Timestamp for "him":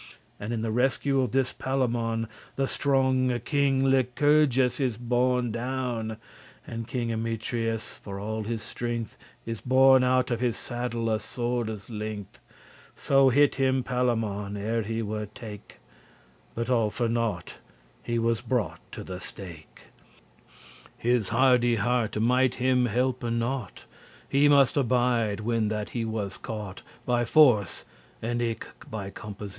13.57-13.83, 22.55-22.87